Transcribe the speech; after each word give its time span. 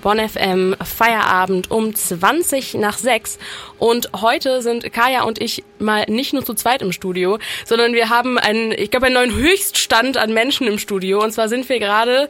Bonn 0.00 0.18
FM 0.18 0.76
Feierabend 0.82 1.70
um 1.70 1.94
20 1.94 2.74
nach 2.74 2.98
6. 2.98 3.38
Und 3.78 4.10
heute 4.20 4.62
sind 4.62 4.92
Kaya 4.92 5.22
und 5.22 5.40
ich 5.40 5.64
mal 5.78 6.04
nicht 6.08 6.32
nur 6.32 6.44
zu 6.44 6.54
zweit 6.54 6.82
im 6.82 6.92
Studio, 6.92 7.38
sondern 7.64 7.92
wir 7.92 8.08
haben 8.08 8.38
einen, 8.38 8.72
ich 8.72 8.90
glaube, 8.90 9.06
einen 9.06 9.14
neuen 9.14 9.34
Höchststand 9.34 10.16
an 10.16 10.32
Menschen 10.32 10.66
im 10.66 10.78
Studio. 10.78 11.22
Und 11.22 11.32
zwar 11.32 11.48
sind 11.48 11.68
wir 11.68 11.78
gerade 11.78 12.28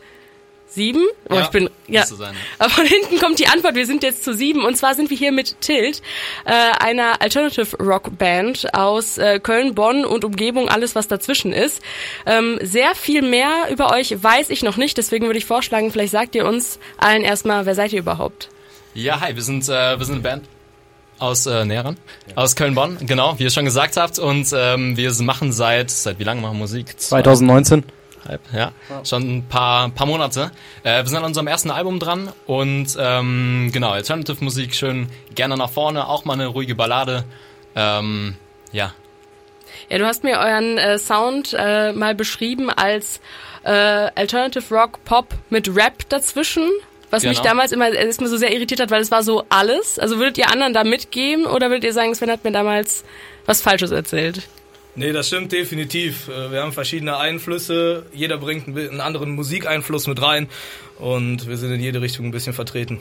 sieben? 0.69 1.07
Oh, 1.29 1.35
Ja, 1.35 1.43
ich 1.43 1.49
bin, 1.49 1.71
ja. 1.87 2.05
sein. 2.07 2.35
Aber 2.59 2.71
von 2.71 2.87
hinten 2.87 3.19
kommt 3.19 3.39
die 3.39 3.47
Antwort, 3.47 3.75
wir 3.75 3.87
sind 3.87 4.03
jetzt 4.03 4.25
zu 4.25 4.35
sieben. 4.35 4.65
Und 4.65 4.77
zwar 4.77 4.95
sind 4.95 5.11
wir 5.11 5.17
hier 5.17 5.33
mit 5.33 5.61
Tilt, 5.61 6.03
äh, 6.45 6.53
einer 6.53 7.21
Alternative 7.21 7.77
Rock 7.79 8.17
Band 8.19 8.75
aus 8.75 9.19
äh, 9.19 9.41
Köln, 9.41 9.75
Bonn 9.75 10.05
und 10.05 10.25
Umgebung, 10.25 10.69
alles 10.69 10.95
was 10.95 11.09
dazwischen 11.09 11.53
ist. 11.53 11.81
Ähm, 12.27 12.59
sehr 12.63 12.95
viel 12.95 13.23
mehr 13.23 13.69
über 13.71 13.93
euch 13.93 14.23
weiß 14.23 14.51
ich 14.51 14.63
noch 14.63 14.77
nicht, 14.77 14.99
deswegen 14.99 15.27
würde 15.27 15.39
ich 15.39 15.47
vorschlagen, 15.47 15.91
vielleicht 15.91 16.13
sagt 16.13 16.35
ihr 16.35 16.47
uns 16.47 16.79
allen 16.99 17.23
erstmal, 17.23 17.67
wer 17.67 17.75
seid 17.75 17.93
ihr 17.93 18.01
überhaupt? 18.01 18.49
Ja, 18.95 19.21
hi, 19.21 19.35
wir 19.35 19.43
sind, 19.43 19.69
äh, 19.69 19.99
wir 19.99 20.05
sind 20.05 20.15
eine 20.15 20.23
Band 20.23 20.45
aus 21.19 21.47
äh, 21.47 21.65
Näheren, 21.65 21.97
aus 22.35 22.55
Köln-Bonn, 22.57 22.99
genau, 23.07 23.39
wie 23.39 23.45
ihr 23.45 23.51
schon 23.51 23.65
gesagt 23.65 23.97
habt. 23.97 24.19
Und 24.19 24.53
ähm, 24.55 24.97
wir 24.97 25.13
machen 25.23 25.53
seit, 25.53 25.91
seit 25.91 26.19
wie 26.19 26.25
lange 26.25 26.41
machen 26.41 26.55
wir 26.55 26.61
Musik? 26.61 26.99
2019. 26.99 27.85
Zweieinhalb, 28.29 28.41
ja, 28.53 28.73
schon 29.05 29.39
ein 29.39 29.49
paar, 29.49 29.89
paar 29.91 30.07
Monate. 30.07 30.51
Äh, 30.83 31.03
wir 31.03 31.07
sind 31.07 31.19
an 31.19 31.25
unserem 31.25 31.47
ersten 31.47 31.71
Album 31.71 31.99
dran 31.99 32.31
und 32.47 32.97
ähm, 32.99 33.71
genau, 33.73 33.91
Alternative 33.91 34.43
Musik 34.45 34.75
schön 34.75 35.09
gerne 35.35 35.57
nach 35.57 35.71
vorne, 35.71 36.07
auch 36.09 36.25
mal 36.25 36.35
eine 36.35 36.47
ruhige 36.47 36.75
Ballade. 36.75 37.25
Ähm, 37.75 38.37
ja, 38.73 38.93
Ja, 39.89 39.99
du 39.99 40.07
hast 40.07 40.25
mir 40.25 40.39
euren 40.39 40.77
äh, 40.79 40.99
Sound 40.99 41.55
äh, 41.59 41.93
mal 41.93 42.15
beschrieben 42.15 42.71
als 42.71 43.21
äh, 43.65 43.71
Alternative 43.71 44.75
Rock 44.75 45.03
Pop 45.05 45.29
mit 45.51 45.75
Rap 45.75 46.09
dazwischen. 46.09 46.69
Was 47.11 47.23
mich 47.23 47.39
Genau. 47.39 47.49
damals 47.51 47.73
immer 47.73 47.89
erstmal 47.91 48.29
so 48.29 48.37
sehr 48.37 48.53
irritiert 48.53 48.81
hat, 48.81 48.91
weil 48.91 49.01
es 49.01 49.11
war 49.11 49.23
so 49.23 49.45
alles. 49.49 49.99
Also 49.99 50.19
würdet 50.19 50.37
ihr 50.37 50.51
anderen 50.51 50.75
da 50.75 50.85
mitgeben 50.85 51.47
oder 51.47 51.71
würdet 51.71 51.85
ihr 51.85 51.95
sagen, 51.95 52.15
Sven 52.15 52.31
hat 52.31 52.45
mir 52.45 52.53
damals 52.53 53.03
was 53.47 53.63
Falsches 53.63 53.91
erzählt? 53.93 54.43
Nee, 54.95 55.13
das 55.13 55.29
stimmt 55.29 55.53
definitiv. 55.53 56.29
Äh, 56.29 56.51
Wir 56.51 56.63
haben 56.63 56.73
verschiedene 56.73 57.19
Einflüsse. 57.19 58.07
Jeder 58.13 58.39
bringt 58.39 58.69
einen 58.69 59.01
anderen 59.01 59.31
Musikeinfluss 59.31 60.07
mit 60.07 60.21
rein. 60.21 60.49
Und 60.99 61.47
wir 61.47 61.57
sind 61.57 61.73
in 61.73 61.81
jede 61.81 62.01
Richtung 62.01 62.27
ein 62.27 62.31
bisschen 62.33 62.53
vertreten. 62.53 63.01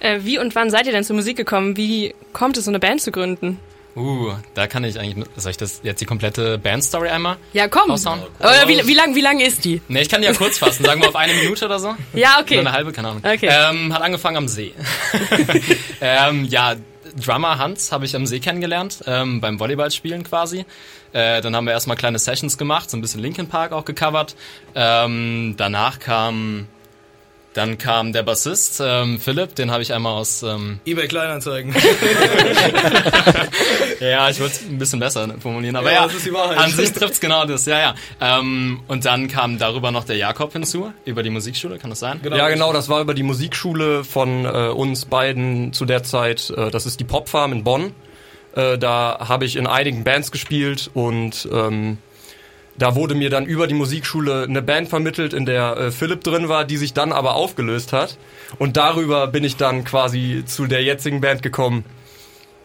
Äh, 0.00 0.20
wie 0.22 0.38
und 0.38 0.54
wann 0.54 0.70
seid 0.70 0.86
ihr 0.86 0.92
denn 0.92 1.04
zur 1.04 1.16
Musik 1.16 1.36
gekommen? 1.36 1.76
Wie 1.76 2.14
kommt 2.32 2.56
es, 2.56 2.64
so 2.64 2.70
eine 2.70 2.78
Band 2.78 3.00
zu 3.00 3.10
gründen? 3.10 3.58
uh, 3.98 4.32
da 4.54 4.66
kann 4.66 4.84
ich 4.84 4.98
eigentlich, 4.98 5.26
soll 5.36 5.50
ich 5.50 5.56
das 5.56 5.80
jetzt 5.82 6.00
die 6.00 6.04
komplette 6.04 6.58
Bandstory 6.58 7.08
einmal? 7.08 7.36
Ja, 7.52 7.68
komm. 7.68 7.90
Raushauen? 7.90 8.20
Oder 8.38 8.68
wie, 8.68 8.86
wie 8.86 8.94
lang, 8.94 9.14
wie 9.14 9.20
lang 9.20 9.40
ist 9.40 9.64
die? 9.64 9.82
Ne, 9.88 10.02
ich 10.02 10.08
kann 10.08 10.22
die 10.22 10.28
ja 10.28 10.34
kurz 10.34 10.58
fassen, 10.58 10.84
sagen 10.84 11.00
wir 11.00 11.08
auf 11.08 11.16
eine 11.16 11.34
Minute 11.34 11.64
oder 11.64 11.78
so. 11.78 11.94
Ja, 12.14 12.34
Oder 12.34 12.42
okay. 12.42 12.58
eine 12.60 12.72
halbe, 12.72 12.92
keine 12.92 13.08
Ahnung. 13.08 13.22
Okay. 13.24 13.48
Ähm, 13.50 13.92
hat 13.92 14.02
angefangen 14.02 14.36
am 14.36 14.48
See. 14.48 14.72
ähm, 16.00 16.44
ja, 16.44 16.76
Drummer 17.20 17.58
Hans 17.58 17.92
habe 17.92 18.04
ich 18.04 18.14
am 18.16 18.26
See 18.26 18.40
kennengelernt, 18.40 19.02
ähm, 19.06 19.40
beim 19.40 19.58
Volleyballspielen 19.60 20.24
quasi. 20.24 20.64
Äh, 21.12 21.40
dann 21.40 21.54
haben 21.56 21.66
wir 21.66 21.72
erstmal 21.72 21.96
kleine 21.96 22.18
Sessions 22.18 22.58
gemacht, 22.58 22.90
so 22.90 22.96
ein 22.96 23.00
bisschen 23.00 23.20
Linkin 23.20 23.48
Park 23.48 23.72
auch 23.72 23.84
gecovert. 23.84 24.36
Ähm, 24.74 25.54
danach 25.56 25.98
kam, 25.98 26.66
dann 27.58 27.76
kam 27.76 28.12
der 28.12 28.22
Bassist, 28.22 28.80
ähm, 28.82 29.18
Philipp, 29.20 29.56
den 29.56 29.70
habe 29.72 29.82
ich 29.82 29.92
einmal 29.92 30.12
aus, 30.14 30.42
ähm, 30.44 30.78
eBay 30.86 31.08
Kleinanzeigen. 31.08 31.74
ja, 34.00 34.30
ich 34.30 34.38
wollte 34.40 34.54
es 34.54 34.62
ein 34.62 34.78
bisschen 34.78 35.00
besser 35.00 35.28
formulieren, 35.40 35.74
aber 35.74 35.88
Ja, 35.90 36.02
ja, 36.02 36.06
das 36.06 36.14
ist 36.14 36.26
die 36.26 36.32
Wahrheit. 36.32 36.56
an 36.58 36.70
sich 36.70 36.92
trifft's 36.92 37.18
genau 37.20 37.44
das, 37.46 37.66
ja, 37.66 37.78
ja. 37.80 37.94
Ähm, 38.20 38.80
und 38.86 39.04
dann 39.04 39.26
kam 39.26 39.58
darüber 39.58 39.90
noch 39.90 40.04
der 40.04 40.16
Jakob 40.16 40.52
hinzu, 40.52 40.92
über 41.04 41.24
die 41.24 41.30
Musikschule, 41.30 41.78
kann 41.78 41.90
das 41.90 41.98
sein? 41.98 42.20
Ja, 42.22 42.48
genau, 42.48 42.72
das 42.72 42.88
war 42.88 43.00
über 43.00 43.14
die 43.14 43.24
Musikschule 43.24 44.04
von 44.04 44.44
äh, 44.44 44.68
uns 44.68 45.04
beiden 45.04 45.72
zu 45.72 45.84
der 45.84 46.04
Zeit. 46.04 46.50
Äh, 46.50 46.70
das 46.70 46.86
ist 46.86 47.00
die 47.00 47.04
Popfarm 47.04 47.52
in 47.52 47.64
Bonn. 47.64 47.92
Äh, 48.54 48.78
da 48.78 49.26
habe 49.28 49.46
ich 49.46 49.56
in 49.56 49.66
einigen 49.66 50.04
Bands 50.04 50.30
gespielt 50.30 50.90
und 50.94 51.48
ähm, 51.52 51.98
da 52.78 52.94
wurde 52.94 53.14
mir 53.14 53.28
dann 53.30 53.44
über 53.44 53.66
die 53.66 53.74
Musikschule 53.74 54.44
eine 54.48 54.62
Band 54.62 54.88
vermittelt, 54.88 55.32
in 55.34 55.46
der 55.46 55.76
äh, 55.76 55.90
Philipp 55.90 56.22
drin 56.24 56.48
war, 56.48 56.64
die 56.64 56.76
sich 56.76 56.94
dann 56.94 57.12
aber 57.12 57.34
aufgelöst 57.34 57.92
hat. 57.92 58.16
Und 58.58 58.76
darüber 58.76 59.26
bin 59.26 59.44
ich 59.44 59.56
dann 59.56 59.84
quasi 59.84 60.44
zu 60.46 60.66
der 60.66 60.82
jetzigen 60.82 61.20
Band 61.20 61.42
gekommen. 61.42 61.84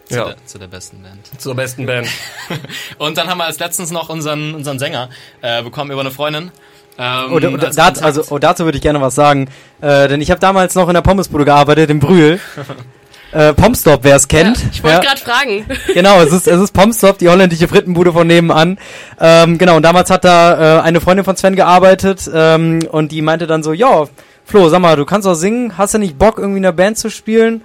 Zu, 0.09 0.16
Ja, 0.16 0.25
der, 0.25 0.46
zu 0.46 0.59
der 0.59 0.68
besten 0.68 1.01
Band. 1.01 1.41
zur 1.41 1.56
besten 1.56 1.85
Band. 1.85 2.07
Und 2.97 3.18
dann 3.18 3.28
haben 3.29 3.38
wir 3.38 3.46
als 3.46 3.59
letztens 3.59 3.90
noch 3.91 4.09
unseren, 4.09 4.53
unseren 4.53 4.78
Sänger 4.79 5.09
äh, 5.41 5.63
bekommen 5.63 5.91
über 5.91 6.01
eine 6.01 6.12
Freundin. 6.12 6.51
Ähm, 6.97 7.34
Oder, 7.34 7.51
oder 7.51 7.68
als 7.68 7.75
dat, 7.75 7.95
Kontakt. 7.95 8.06
also, 8.06 8.24
oh, 8.30 8.38
dazu 8.38 8.66
würde 8.66 8.78
ich 8.78 8.81
gerne 8.84 9.01
was 9.01 9.16
sagen. 9.16 9.50
Äh, 9.81 10.07
denn 10.09 10.22
ich 10.22 10.30
habe 10.30 10.40
damals 10.40 10.75
noch 10.75 10.88
in 10.90 10.94
der 10.94 11.01
Pommesbude 11.01 11.44
gearbeitet, 11.45 11.90
in 11.90 12.00
Brühl. 12.00 12.40
äh, 13.33 13.53
Pomstop, 13.53 13.99
wer 14.03 14.16
es 14.16 14.27
kennt. 14.27 14.57
Ja, 14.57 14.69
ich 14.71 14.83
wollte 14.83 14.97
Ja. 14.97 15.03
gerade 15.03 15.21
fragen. 15.21 15.66
Genau, 15.94 16.21
es 16.21 16.31
ist, 16.31 16.47
es 16.47 16.61
ist 16.61 16.71
Pomstop, 16.73 17.17
die 17.17 17.29
holländische 17.29 17.67
Frittenbude 17.67 18.13
von 18.13 18.27
nebenan. 18.27 18.77
Ähm, 19.19 19.57
genau, 19.57 19.75
und 19.77 19.83
damals 19.83 20.09
hat 20.09 20.23
da 20.25 20.79
äh, 20.79 20.81
eine 20.81 21.01
Freundin 21.01 21.25
von 21.25 21.35
Sven 21.35 21.55
gearbeitet 21.55 22.29
ähm, 22.33 22.79
und 22.91 23.11
die 23.11 23.21
meinte 23.21 23.47
dann 23.47 23.63
so, 23.63 23.73
ja, 23.73 24.05
Flo, 24.45 24.67
sag 24.69 24.79
mal, 24.81 24.95
du 24.97 25.05
kannst 25.05 25.25
doch 25.25 25.35
singen, 25.35 25.77
hast 25.77 25.94
du 25.94 25.97
nicht 25.99 26.17
Bock, 26.19 26.38
irgendwie 26.38 26.57
in 26.57 26.63
der 26.63 26.71
Band 26.73 26.97
zu 26.97 27.09
spielen? 27.09 27.63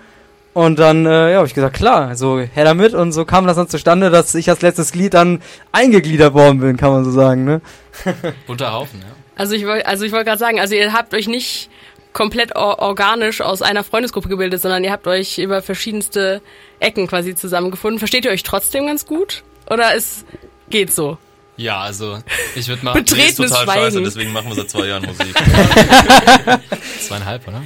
Und 0.54 0.78
dann, 0.78 1.06
äh, 1.06 1.30
ja, 1.32 1.36
habe 1.38 1.46
ich 1.46 1.54
gesagt, 1.54 1.76
klar, 1.76 2.14
so 2.16 2.40
her 2.40 2.64
damit 2.64 2.92
und 2.94 3.12
so 3.12 3.24
kam 3.24 3.46
das 3.46 3.56
dann 3.56 3.68
zustande, 3.68 4.10
dass 4.10 4.34
ich 4.34 4.48
als 4.50 4.62
letztes 4.62 4.90
Glied 4.92 5.14
dann 5.14 5.40
eingegliedert 5.70 6.34
worden 6.34 6.58
bin, 6.60 6.76
kann 6.76 6.90
man 6.90 7.04
so 7.04 7.10
sagen, 7.12 7.44
ne? 7.44 7.60
Bunter 8.46 8.72
Haufen, 8.72 9.00
ja. 9.00 9.06
Also 9.36 9.54
ich 9.54 9.64
wollte 9.66 9.86
also 9.86 10.04
ich 10.04 10.10
wollte 10.10 10.24
gerade 10.24 10.38
sagen, 10.38 10.58
also 10.58 10.74
ihr 10.74 10.92
habt 10.92 11.14
euch 11.14 11.28
nicht 11.28 11.70
komplett 12.18 12.56
or 12.56 12.80
organisch 12.80 13.40
aus 13.40 13.62
einer 13.62 13.84
Freundesgruppe 13.84 14.28
gebildet, 14.28 14.60
sondern 14.60 14.82
ihr 14.82 14.90
habt 14.90 15.06
euch 15.06 15.38
über 15.38 15.62
verschiedenste 15.62 16.42
Ecken 16.80 17.06
quasi 17.06 17.36
zusammengefunden. 17.36 18.00
Versteht 18.00 18.24
ihr 18.24 18.32
euch 18.32 18.42
trotzdem 18.42 18.86
ganz 18.88 19.06
gut? 19.06 19.44
Oder 19.70 19.94
es 19.94 20.24
geht 20.68 20.92
so? 20.92 21.16
Ja, 21.56 21.78
also 21.80 22.18
ich 22.56 22.66
würde 22.66 22.84
mal 22.84 22.92
Betretenes 22.94 23.36
total 23.36 23.64
Schweigen. 23.64 23.82
scheiße, 23.84 24.02
deswegen 24.02 24.32
machen 24.32 24.48
wir 24.48 24.56
seit 24.56 24.68
zwei 24.70 24.86
Jahren 24.88 25.06
Musik. 25.06 25.32
zweieinhalb, 27.00 27.46
oder? 27.46 27.62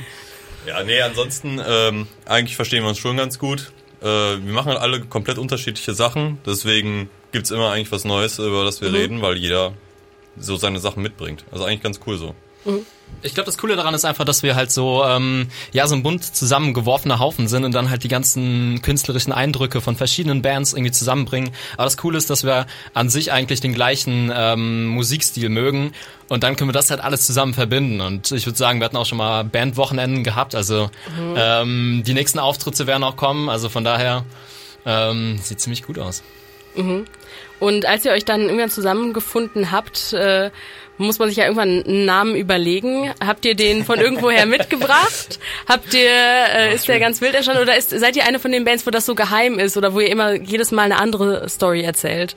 ja, 0.66 0.82
nee, 0.82 1.00
ansonsten, 1.00 1.60
ähm, 1.66 2.06
eigentlich 2.26 2.56
verstehen 2.56 2.82
wir 2.82 2.88
uns 2.90 2.98
schon 2.98 3.16
ganz 3.16 3.38
gut. 3.38 3.72
Äh, 4.02 4.04
wir 4.06 4.52
machen 4.52 4.72
alle 4.72 5.00
komplett 5.00 5.38
unterschiedliche 5.38 5.94
Sachen, 5.94 6.38
deswegen 6.44 7.08
gibt's 7.32 7.50
immer 7.50 7.70
eigentlich 7.70 7.90
was 7.92 8.04
Neues, 8.04 8.38
über 8.38 8.64
das 8.64 8.80
wir 8.82 8.90
Mhm. 8.90 8.94
reden, 8.96 9.22
weil 9.22 9.36
jeder 9.36 9.72
so 10.36 10.56
seine 10.56 10.78
Sachen 10.78 11.02
mitbringt. 11.02 11.44
Also 11.52 11.64
eigentlich 11.64 11.82
ganz 11.82 12.00
cool 12.06 12.18
so. 12.18 12.34
Ich 13.22 13.34
glaube, 13.34 13.46
das 13.46 13.58
Coole 13.58 13.76
daran 13.76 13.94
ist 13.94 14.04
einfach, 14.04 14.24
dass 14.24 14.42
wir 14.42 14.56
halt 14.56 14.72
so, 14.72 15.04
ähm, 15.04 15.48
ja, 15.72 15.86
so 15.86 15.94
ein 15.94 16.02
bunt 16.02 16.24
zusammengeworfener 16.24 17.18
Haufen 17.18 17.46
sind 17.46 17.64
und 17.64 17.72
dann 17.72 17.90
halt 17.90 18.02
die 18.02 18.08
ganzen 18.08 18.82
künstlerischen 18.82 19.32
Eindrücke 19.32 19.80
von 19.80 19.96
verschiedenen 19.96 20.42
Bands 20.42 20.72
irgendwie 20.72 20.92
zusammenbringen. 20.92 21.50
Aber 21.74 21.84
das 21.84 21.96
Coole 21.96 22.18
ist, 22.18 22.30
dass 22.30 22.42
wir 22.42 22.66
an 22.94 23.10
sich 23.10 23.30
eigentlich 23.30 23.60
den 23.60 23.74
gleichen 23.74 24.32
ähm, 24.34 24.86
Musikstil 24.86 25.50
mögen 25.50 25.92
und 26.28 26.42
dann 26.42 26.56
können 26.56 26.70
wir 26.70 26.74
das 26.74 26.90
halt 26.90 27.00
alles 27.00 27.26
zusammen 27.26 27.54
verbinden. 27.54 28.00
Und 28.00 28.32
ich 28.32 28.46
würde 28.46 28.58
sagen, 28.58 28.80
wir 28.80 28.86
hatten 28.86 28.96
auch 28.96 29.06
schon 29.06 29.18
mal 29.18 29.44
Bandwochenenden 29.44 30.24
gehabt, 30.24 30.54
also 30.54 30.90
ähm, 31.36 32.02
die 32.04 32.14
nächsten 32.14 32.38
Auftritte 32.38 32.86
werden 32.86 33.04
auch 33.04 33.16
kommen, 33.16 33.48
also 33.48 33.68
von 33.68 33.84
daher 33.84 34.24
ähm, 34.84 35.38
sieht 35.38 35.60
ziemlich 35.60 35.84
gut 35.84 35.98
aus. 35.98 36.22
Und 37.60 37.86
als 37.86 38.04
ihr 38.04 38.12
euch 38.12 38.24
dann 38.24 38.42
irgendwann 38.42 38.70
zusammengefunden 38.70 39.70
habt, 39.70 40.12
äh, 40.12 40.50
muss 40.98 41.18
man 41.18 41.28
sich 41.28 41.38
ja 41.38 41.44
irgendwann 41.44 41.84
einen 41.84 42.04
Namen 42.04 42.36
überlegen. 42.36 43.12
Habt 43.24 43.44
ihr 43.44 43.54
den 43.54 43.84
von 43.84 43.98
irgendwoher 43.98 44.46
mitgebracht? 44.46 45.38
Habt 45.68 45.94
ihr, 45.94 46.10
äh, 46.10 46.74
ist 46.74 46.88
der 46.88 47.00
ganz 47.00 47.20
wild 47.20 47.34
entstanden 47.34 47.62
oder 47.62 47.76
ist, 47.76 47.90
seid 47.90 48.16
ihr 48.16 48.24
eine 48.24 48.38
von 48.38 48.52
den 48.52 48.64
Bands, 48.64 48.86
wo 48.86 48.90
das 48.90 49.06
so 49.06 49.14
geheim 49.14 49.58
ist 49.58 49.76
oder 49.76 49.94
wo 49.94 50.00
ihr 50.00 50.10
immer 50.10 50.34
jedes 50.34 50.70
Mal 50.70 50.82
eine 50.82 50.98
andere 50.98 51.48
Story 51.48 51.82
erzählt? 51.82 52.36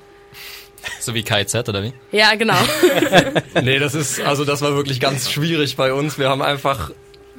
So 0.99 1.13
wie 1.15 1.23
KZ 1.23 1.67
oder 1.69 1.81
wie? 1.83 1.93
Ja, 2.11 2.35
genau. 2.35 2.57
Nee, 3.61 3.79
das 3.79 3.95
ist, 3.95 4.19
also 4.21 4.45
das 4.45 4.61
war 4.61 4.75
wirklich 4.75 4.99
ganz 4.99 5.31
schwierig 5.31 5.77
bei 5.77 5.93
uns. 5.93 6.19
Wir 6.19 6.29
haben 6.29 6.41
einfach 6.41 6.91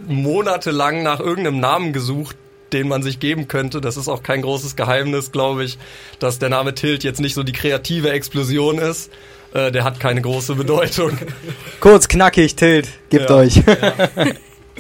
monatelang 0.06 1.02
nach 1.02 1.20
irgendeinem 1.20 1.60
Namen 1.60 1.92
gesucht, 1.92 2.36
den 2.72 2.88
man 2.88 3.02
sich 3.02 3.18
geben 3.20 3.48
könnte. 3.48 3.80
Das 3.80 3.96
ist 3.96 4.08
auch 4.08 4.22
kein 4.22 4.42
großes 4.42 4.76
Geheimnis, 4.76 5.32
glaube 5.32 5.64
ich, 5.64 5.78
dass 6.18 6.38
der 6.38 6.48
Name 6.48 6.74
Tilt 6.74 7.04
jetzt 7.04 7.20
nicht 7.20 7.34
so 7.34 7.42
die 7.42 7.52
kreative 7.52 8.10
Explosion 8.10 8.78
ist. 8.78 9.10
Äh, 9.54 9.70
der 9.72 9.84
hat 9.84 10.00
keine 10.00 10.20
große 10.22 10.54
Bedeutung. 10.56 11.18
Kurz, 11.80 12.08
knackig, 12.08 12.56
Tilt, 12.56 12.88
gebt 13.10 13.30
Ja. 13.30 13.36
euch. 13.36 13.62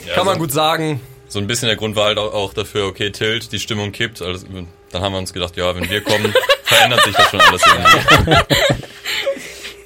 Ja, 0.06 0.12
Kann 0.14 0.26
man 0.26 0.34
so, 0.34 0.40
gut 0.40 0.52
sagen. 0.52 1.00
so 1.26 1.38
ein 1.38 1.46
bisschen 1.46 1.68
der 1.68 1.76
Grund 1.76 1.96
war 1.96 2.04
halt 2.08 2.18
auch, 2.18 2.34
auch 2.34 2.52
dafür, 2.52 2.84
okay, 2.84 3.10
Tilt, 3.10 3.50
die 3.50 3.58
Stimmung 3.58 3.92
kippt. 3.92 4.20
Also, 4.20 4.44
dann 4.92 5.02
haben 5.02 5.12
wir 5.14 5.18
uns 5.18 5.32
gedacht, 5.32 5.56
ja, 5.56 5.74
wenn 5.74 5.88
wir 5.88 6.02
kommen, 6.02 6.34
verändert 6.64 7.02
sich 7.04 7.14
das 7.16 7.30
schon 7.30 7.40
alles 7.40 7.62
irgendwie. 7.66 8.36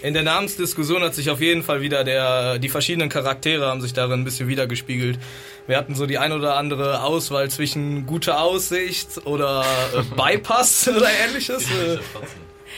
In 0.02 0.14
der 0.14 0.22
Namensdiskussion 0.22 1.02
hat 1.02 1.14
sich 1.14 1.28
auf 1.28 1.40
jeden 1.40 1.62
Fall 1.62 1.82
wieder 1.82 2.04
der, 2.04 2.58
die 2.58 2.70
verschiedenen 2.70 3.10
Charaktere 3.10 3.66
haben 3.66 3.82
sich 3.82 3.92
darin 3.92 4.20
ein 4.20 4.24
bisschen 4.24 4.48
wiedergespiegelt. 4.48 5.18
Wir 5.66 5.76
hatten 5.76 5.94
so 5.94 6.06
die 6.06 6.16
ein 6.18 6.32
oder 6.32 6.56
andere 6.56 7.02
Auswahl 7.02 7.50
zwischen 7.50 8.06
gute 8.06 8.38
Aussicht 8.38 9.20
oder 9.26 9.62
äh, 9.94 10.02
Bypass 10.16 10.88
oder 10.88 11.08
ähnliches. 11.26 11.64
Äh, 11.64 11.98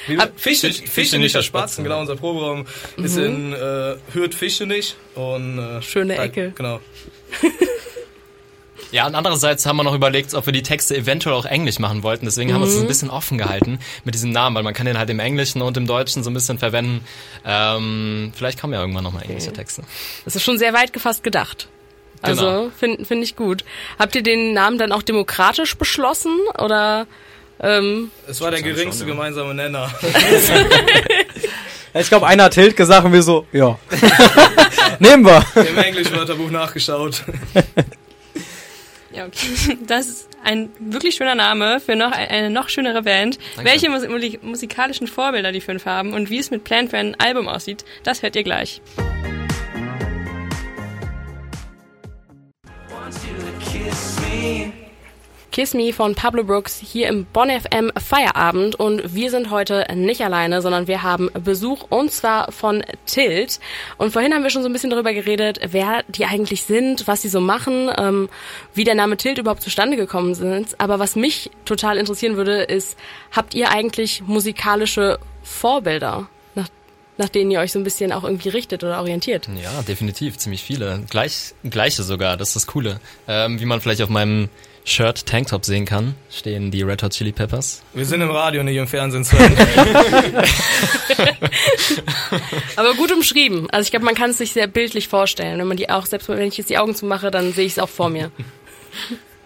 wie- 0.09 0.19
Ab- 0.19 0.33
Fische, 0.37 0.67
Fisch- 0.69 0.79
Fische, 0.81 0.91
Fische 0.91 1.19
nicht 1.19 1.35
der 1.37 1.43
Spatzen, 1.43 1.69
Spatzen, 1.69 1.85
genau, 1.85 2.01
unser 2.01 2.17
Proberaum 2.17 2.67
ist 2.97 3.17
in 3.17 3.53
äh, 3.53 3.95
Hürth 4.13 4.35
Fische 4.35 4.67
nicht. 4.67 4.97
Und, 5.15 5.59
äh, 5.61 5.81
Schöne 5.81 6.17
da- 6.17 6.25
Ecke. 6.25 6.53
Genau. 6.57 6.81
Ja, 8.93 9.07
und 9.07 9.15
andererseits 9.15 9.65
haben 9.67 9.77
wir 9.77 9.85
noch 9.85 9.95
überlegt, 9.95 10.35
ob 10.35 10.45
wir 10.47 10.53
die 10.53 10.63
Texte 10.63 10.95
eventuell 10.97 11.35
auch 11.35 11.47
Englisch 11.47 11.79
machen 11.79 12.03
wollten. 12.03 12.27
Deswegen 12.27 12.53
haben 12.53 12.61
wir 12.61 12.69
es 12.69 12.79
ein 12.79 12.87
bisschen 12.87 13.11
offen 13.11 13.39
gehalten 13.39 13.79
mit 14.05 14.15
diesem 14.15 14.31
Namen, 14.31 14.55
weil 14.55 14.63
man 14.63 14.75
kann 14.75 14.87
den 14.87 14.99
halt 14.99 15.09
im 15.11 15.19
Englischen 15.19 15.63
und 15.63 15.77
im 15.79 15.87
Deutschen 15.87 16.23
so 16.23 16.31
ein 16.31 16.35
bisschen 16.35 16.59
verwenden. 16.59 17.03
Ähm, 17.45 18.33
vielleicht 18.37 18.61
kommen 18.61 18.75
ja 18.75 18.81
irgendwann 18.81 19.05
nochmal 19.05 19.23
englische 19.25 19.53
Texte. 19.53 19.83
Das 20.25 20.37
ist 20.37 20.45
schon 20.45 20.59
sehr 20.59 20.75
weit 20.75 20.93
gefasst 20.93 21.25
gedacht. 21.25 21.69
Also 22.21 22.45
Genau. 22.45 22.71
finde 22.79 23.05
find 23.05 23.25
ich 23.25 23.35
gut. 23.35 23.65
Habt 23.99 24.15
ihr 24.15 24.23
den 24.23 24.53
Namen 24.53 24.79
dann 24.79 24.93
auch 24.93 25.03
demokratisch 25.03 25.75
beschlossen 25.77 26.39
oder 26.59 27.07
ähm, 27.61 28.11
Es 28.29 28.41
war 28.41 28.51
der 28.51 28.61
geringste 28.63 29.01
schon, 29.05 29.09
ja. 29.09 29.15
gemeinsame 29.15 29.55
Nenner. 29.55 29.91
Ich 31.95 32.09
glaube, 32.09 32.27
einer 32.27 32.45
hat 32.45 32.55
Tilt 32.55 32.75
gesagt 32.75 33.05
und 33.05 33.13
wir 33.13 33.23
so, 33.23 33.47
ja. 33.53 33.79
Nehmen 34.99 35.27
wir. 35.27 35.45
Im 35.57 35.77
Englischwörterbuch 35.77 36.51
nachgeschaut. 36.51 37.23
Ja, 39.13 39.27
okay. 39.27 39.79
Das 39.87 40.07
ist 40.07 40.29
ein 40.43 40.71
wirklich 40.79 41.15
schöner 41.15 41.35
Name 41.35 41.81
für 41.81 41.97
noch 41.97 42.13
eine 42.13 42.51
noch 42.51 42.69
schönere 42.69 43.03
Band. 43.03 43.39
Danke. 43.57 43.71
Welche 43.71 44.39
musikalischen 44.43 45.07
Vorbilder 45.07 45.53
die 45.53 45.61
fünf 45.61 45.87
haben 45.87 46.13
und 46.13 46.31
wie 46.31 46.39
es 46.39 46.51
mit 46.51 46.65
Plant 46.65 46.91
für 46.91 46.99
ein 46.99 47.15
Album 47.19 47.49
aussieht, 47.49 47.85
das 48.03 48.23
hört 48.23 48.37
ihr 48.37 48.43
gleich. 48.43 48.81
Kiss 55.53 55.75
Me 55.75 55.93
von 55.93 56.15
Pablo 56.15 56.45
Brooks 56.45 56.79
hier 56.79 57.09
im 57.09 57.27
Bonn 57.27 57.51
FM 57.51 57.93
Feierabend 58.03 58.75
und 58.75 59.15
wir 59.15 59.31
sind 59.31 59.51
heute 59.51 59.87
nicht 59.95 60.23
alleine, 60.23 60.63
sondern 60.63 60.87
wir 60.87 61.03
haben 61.03 61.31
Besuch 61.45 61.85
und 61.91 62.11
zwar 62.11 62.51
von 62.51 62.83
Tilt. 63.05 63.61
Und 63.99 64.15
vorhin 64.15 64.33
haben 64.33 64.45
wir 64.45 64.49
schon 64.49 64.63
so 64.63 64.71
ein 64.71 64.73
bisschen 64.73 64.89
darüber 64.89 65.13
geredet, 65.13 65.61
wer 65.69 66.05
die 66.09 66.25
eigentlich 66.25 66.63
sind, 66.63 67.07
was 67.07 67.21
sie 67.21 67.29
so 67.29 67.41
machen, 67.41 67.91
ähm, 67.99 68.31
wie 68.73 68.85
der 68.85 68.95
Name 68.95 69.19
Tilt 69.19 69.37
überhaupt 69.37 69.61
zustande 69.61 69.99
gekommen 69.99 70.33
ist. 70.33 70.81
Aber 70.81 70.99
was 70.99 71.17
mich 71.17 71.51
total 71.67 71.99
interessieren 71.99 72.39
würde, 72.39 72.63
ist, 72.63 72.97
habt 73.31 73.53
ihr 73.53 73.71
eigentlich 73.71 74.23
musikalische 74.27 75.19
Vorbilder, 75.43 76.29
nach, 77.19 77.29
denen 77.29 77.51
ihr 77.51 77.61
euch 77.61 77.73
so 77.73 77.79
ein 77.79 77.85
bisschen 77.85 78.11
auch 78.11 78.25
irgendwie 78.25 78.49
richtet 78.49 78.83
oder 78.85 78.99
orientiert? 78.99 79.47
Ja, 79.63 79.83
definitiv, 79.83 80.39
ziemlich 80.39 80.63
viele. 80.63 81.05
Gleich, 81.11 81.55
gleiche 81.63 82.03
sogar, 82.05 82.39
das 82.39 82.49
ist 82.49 82.57
das 82.57 82.67
Coole. 82.67 83.01
Ähm, 83.29 83.61
wie 83.61 83.67
man 83.67 83.83
vielleicht 83.83 84.01
auf 84.01 84.09
meinem 84.09 84.49
Shirt 84.85 85.27
Tanktop 85.27 85.65
sehen 85.65 85.85
kann, 85.85 86.17
stehen 86.31 86.71
die 86.73 86.83
Red 86.83 87.03
Hot 87.03 87.13
Chili 87.13 87.31
Peppers. 87.33 87.83
Wir 87.95 88.05
sind 88.05 88.21
im 88.21 88.31
Radio, 88.31 88.65
nicht 88.65 88.77
im 88.77 88.89
Fernsehen. 88.89 89.25
Aber 92.77 92.95
gut 92.95 93.13
umschrieben. 93.13 93.71
Also 93.71 93.85
ich 93.87 93.91
glaube, 93.93 94.05
man 94.05 94.17
kann 94.17 94.31
es 94.31 94.39
sich 94.39 94.53
sehr 94.53 94.67
bildlich 94.67 95.07
vorstellen. 95.07 95.59
Wenn 95.61 95.69
man 95.69 95.77
die 95.77 95.89
auch, 95.89 96.07
selbst 96.07 96.29
wenn 96.29 96.41
ich 96.41 96.59
jetzt 96.59 96.71
die 96.71 96.79
Augen 96.79 96.97
zumache, 96.97 97.31
dann 97.31 97.53
sehe 97.53 97.65
ich 97.65 97.73
es 97.73 97.79
auch 97.79 97.89
vor 97.89 98.09
mir. 98.11 98.31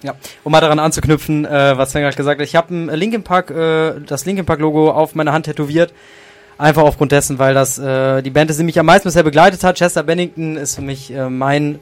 Ja, 0.03 0.15
um 0.45 0.53
mal 0.53 0.61
daran 0.61 0.79
anzuknüpfen, 0.79 1.47
äh, 1.47 1.79
was 1.79 1.91
Sven 1.91 2.03
gerade 2.03 2.17
gesagt 2.17 2.39
hat. 2.39 2.47
Ich 2.47 2.55
habe 2.55 2.73
ein 2.73 2.89
Linkin 2.91 3.23
Park, 3.23 3.51
äh, 3.51 3.95
das 4.07 4.27
Linkin 4.27 4.45
Park 4.45 4.61
Logo 4.61 4.91
auf 4.91 5.15
meiner 5.15 5.33
Hand 5.33 5.47
tätowiert. 5.47 5.95
Einfach 6.59 6.83
aufgrund 6.83 7.13
dessen, 7.13 7.39
weil 7.39 7.55
das 7.55 7.79
äh, 7.79 8.23
die 8.23 8.31
Band 8.31 8.51
ist, 8.51 8.61
die 8.61 8.65
mich 8.65 8.79
am 8.79 8.87
meisten 8.87 9.09
bisher 9.09 9.23
begleitet 9.23 9.65
hat. 9.65 9.79
Chester 9.79 10.03
Bennington 10.03 10.57
ist 10.57 10.75
für 10.75 10.83
mich 10.83 11.11
äh, 11.13 11.31
mein 11.31 11.79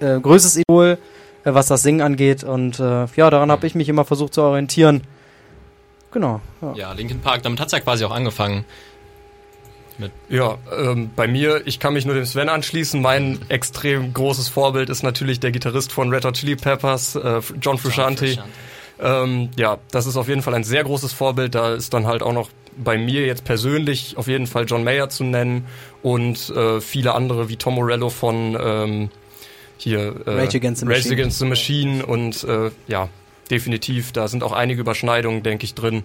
äh, 0.00 0.20
größtes 0.20 0.58
Idol, 0.58 0.98
was 1.44 1.66
das 1.66 1.82
Singen 1.82 2.00
angeht. 2.00 2.44
Und 2.44 2.80
äh, 2.80 3.06
ja, 3.16 3.30
daran 3.30 3.50
habe 3.50 3.66
ich 3.66 3.74
mich 3.74 3.88
immer 3.88 4.04
versucht 4.04 4.34
zu 4.34 4.42
orientieren. 4.42 5.02
Genau. 6.12 6.40
Ja. 6.62 6.72
Ja, 6.74 6.92
Linkin 6.92 7.20
Park, 7.20 7.42
damit 7.42 7.60
hat's 7.60 7.72
ja 7.72 7.80
quasi 7.80 8.04
auch 8.04 8.12
angefangen. 8.12 8.64
Ja, 10.28 10.58
ähm, 10.76 11.10
bei 11.14 11.28
mir, 11.28 11.62
ich 11.66 11.78
kann 11.78 11.94
mich 11.94 12.04
nur 12.04 12.14
dem 12.14 12.24
Sven 12.24 12.48
anschließen. 12.48 13.00
Mein 13.00 13.38
extrem 13.48 14.12
großes 14.12 14.48
Vorbild 14.48 14.90
ist 14.90 15.02
natürlich 15.02 15.38
der 15.38 15.52
Gitarrist 15.52 15.92
von 15.92 16.10
Red 16.10 16.24
Hot 16.24 16.34
Chili 16.34 16.56
Peppers, 16.56 17.14
äh, 17.14 17.40
John 17.60 17.78
Frusciante. 17.78 18.38
Ähm, 19.00 19.50
ja, 19.56 19.78
das 19.90 20.06
ist 20.06 20.16
auf 20.16 20.28
jeden 20.28 20.42
Fall 20.42 20.54
ein 20.54 20.64
sehr 20.64 20.84
großes 20.84 21.12
Vorbild. 21.12 21.54
Da 21.54 21.74
ist 21.74 21.94
dann 21.94 22.06
halt 22.06 22.22
auch 22.22 22.32
noch 22.32 22.50
bei 22.76 22.98
mir 22.98 23.26
jetzt 23.26 23.44
persönlich 23.44 24.16
auf 24.16 24.26
jeden 24.26 24.46
Fall 24.46 24.64
John 24.66 24.82
Mayer 24.82 25.08
zu 25.08 25.22
nennen 25.24 25.66
und 26.02 26.50
äh, 26.50 26.80
viele 26.80 27.14
andere 27.14 27.48
wie 27.48 27.56
Tom 27.56 27.74
Morello 27.74 28.10
von 28.10 28.56
ähm, 28.60 29.10
hier 29.76 30.14
äh, 30.26 30.30
Rage 30.30 30.58
Against 30.58 30.80
the 30.80 30.86
Rage 30.86 30.98
Machine. 30.98 31.14
Against 31.14 31.38
the 31.38 31.46
Machine 31.46 32.06
und 32.06 32.44
äh, 32.44 32.70
ja, 32.86 33.08
definitiv, 33.50 34.12
da 34.12 34.28
sind 34.28 34.42
auch 34.42 34.52
einige 34.52 34.80
Überschneidungen, 34.80 35.42
denke 35.42 35.64
ich, 35.64 35.74
drin. 35.74 36.04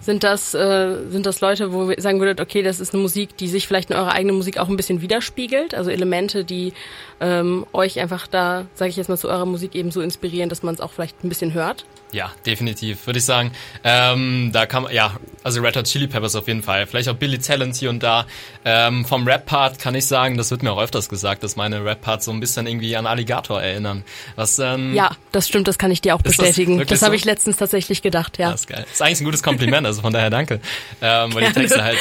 Sind 0.00 0.24
das, 0.24 0.54
äh, 0.54 1.08
sind 1.08 1.24
das 1.24 1.40
Leute, 1.40 1.72
wo 1.72 1.90
ihr 1.90 2.00
sagen 2.00 2.20
würdet, 2.20 2.40
okay, 2.40 2.62
das 2.62 2.80
ist 2.80 2.92
eine 2.92 3.02
Musik, 3.02 3.36
die 3.38 3.48
sich 3.48 3.66
vielleicht 3.66 3.90
in 3.90 3.96
eurer 3.96 4.12
eigenen 4.12 4.36
Musik 4.36 4.58
auch 4.58 4.68
ein 4.68 4.76
bisschen 4.76 5.00
widerspiegelt? 5.00 5.74
Also 5.74 5.90
Elemente, 5.90 6.44
die 6.44 6.74
ähm, 7.20 7.66
euch 7.72 7.98
einfach 7.98 8.26
da, 8.26 8.66
sage 8.74 8.90
ich 8.90 8.96
jetzt 8.96 9.08
mal, 9.08 9.16
zu 9.16 9.28
eurer 9.28 9.46
Musik 9.46 9.74
eben 9.74 9.90
so 9.90 10.02
inspirieren, 10.02 10.50
dass 10.50 10.62
man 10.62 10.74
es 10.74 10.80
auch 10.80 10.92
vielleicht 10.92 11.24
ein 11.24 11.28
bisschen 11.28 11.54
hört? 11.54 11.86
Ja, 12.12 12.32
definitiv, 12.46 13.04
würde 13.06 13.18
ich 13.18 13.24
sagen. 13.24 13.50
Ähm, 13.82 14.50
da 14.52 14.64
kann 14.66 14.84
man, 14.84 14.92
ja, 14.94 15.16
also 15.42 15.60
Red 15.60 15.76
Hot 15.76 15.84
Chili 15.86 16.06
Peppers 16.06 16.36
auf 16.36 16.46
jeden 16.46 16.62
Fall. 16.62 16.86
Vielleicht 16.86 17.08
auch 17.08 17.14
Billy 17.16 17.38
Talent 17.38 17.74
hier 17.76 17.90
und 17.90 18.02
da. 18.02 18.26
Ähm, 18.64 19.04
vom 19.04 19.26
Rap-Part 19.26 19.78
kann 19.80 19.94
ich 19.94 20.06
sagen, 20.06 20.36
das 20.36 20.50
wird 20.50 20.62
mir 20.62 20.70
auch 20.72 20.80
öfters 20.80 21.08
gesagt, 21.08 21.42
dass 21.42 21.56
meine 21.56 21.84
Rap-Parts 21.84 22.24
so 22.26 22.30
ein 22.30 22.38
bisschen 22.40 22.66
irgendwie 22.66 22.96
an 22.96 23.06
Alligator 23.06 23.60
erinnern. 23.60 24.04
Was, 24.36 24.58
ähm, 24.60 24.94
Ja, 24.94 25.10
das 25.32 25.48
stimmt, 25.48 25.66
das 25.68 25.78
kann 25.78 25.90
ich 25.90 26.00
dir 26.00 26.14
auch 26.14 26.22
das 26.22 26.36
bestätigen. 26.36 26.74
wirklich 26.78 26.88
Das, 26.88 27.02
habe 27.02 27.12
so? 27.12 27.16
ich 27.16 27.24
letztens 27.24 27.56
tatsächlich 27.56 28.02
gedacht, 28.02 28.38
ja. 28.38 28.52
Das 28.52 28.60
ist 28.60 28.68
geil. 28.68 28.82
Das 28.84 28.92
ist 28.92 29.02
eigentlich 29.02 29.20
ein 29.20 29.24
gutes 29.24 29.42
Kompliment, 29.42 29.86
also 29.86 30.00
von 30.00 30.12
daher 30.12 30.30
danke. 30.30 30.60
Ähm, 31.02 31.34
weil 31.34 31.46
die 31.46 31.52
Gerne. 31.52 31.54
Texte 31.54 31.82
halt 31.84 31.98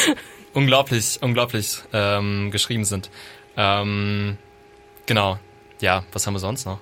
unglaublich, 0.53 1.17
unglaublich 1.21 1.77
ähm, 1.93 2.51
geschrieben 2.51 2.85
sind. 2.85 3.09
Ähm, 3.57 4.37
genau. 5.07 5.39
Ja, 5.81 6.03
was 6.13 6.25
haben 6.27 6.35
wir 6.35 6.39
sonst 6.39 6.65
noch? 6.65 6.79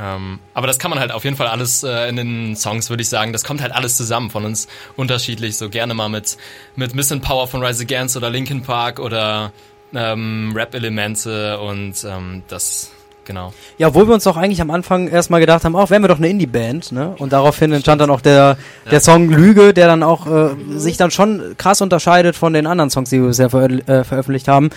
Ähm, 0.00 0.38
aber 0.54 0.66
das 0.66 0.78
kann 0.78 0.90
man 0.90 1.00
halt 1.00 1.10
auf 1.10 1.24
jeden 1.24 1.36
Fall 1.36 1.48
alles 1.48 1.82
äh, 1.82 2.08
in 2.08 2.16
den 2.16 2.56
Songs, 2.56 2.88
würde 2.88 3.02
ich 3.02 3.08
sagen. 3.08 3.32
Das 3.32 3.44
kommt 3.44 3.60
halt 3.60 3.72
alles 3.72 3.96
zusammen 3.96 4.30
von 4.30 4.44
uns 4.44 4.68
unterschiedlich. 4.96 5.56
So 5.58 5.68
gerne 5.68 5.94
mal 5.94 6.08
mit, 6.08 6.36
mit 6.76 6.94
Missing 6.94 7.20
Power 7.20 7.48
von 7.48 7.64
Rise 7.64 7.82
Against 7.82 8.16
oder 8.16 8.30
Linkin 8.30 8.62
Park 8.62 9.00
oder 9.00 9.52
ähm, 9.94 10.52
Rap-Elemente 10.54 11.58
und 11.58 12.04
ähm, 12.04 12.42
das, 12.48 12.90
genau. 13.24 13.52
Ja, 13.78 13.88
obwohl 13.88 14.06
wir 14.06 14.14
uns 14.14 14.24
doch 14.24 14.36
eigentlich 14.36 14.60
am 14.60 14.70
Anfang 14.70 15.08
erstmal 15.08 15.40
gedacht 15.40 15.64
haben, 15.64 15.74
auch 15.74 15.90
wären 15.90 16.02
wir 16.02 16.08
doch 16.08 16.18
eine 16.18 16.28
Indie-Band, 16.28 16.92
ne? 16.92 17.14
Und 17.18 17.32
daraufhin 17.32 17.72
entstand 17.72 18.00
dann 18.00 18.10
auch 18.10 18.20
der, 18.20 18.58
der 18.90 19.00
Song 19.00 19.30
Lüge, 19.30 19.72
der 19.72 19.86
dann 19.88 20.02
auch 20.02 20.26
äh, 20.26 20.50
sich 20.76 20.96
dann 20.96 21.10
schon 21.10 21.54
krass 21.56 21.80
unterscheidet 21.80 22.36
von 22.36 22.52
den 22.52 22.66
anderen 22.66 22.90
Songs, 22.90 23.10
die 23.10 23.20
wir 23.20 23.28
bisher 23.28 23.50
verö 23.50 23.78
äh, 23.86 24.04
veröffentlicht 24.04 24.46
haben. 24.46 24.70